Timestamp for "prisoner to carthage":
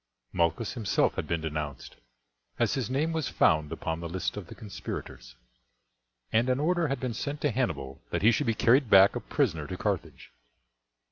9.19-10.31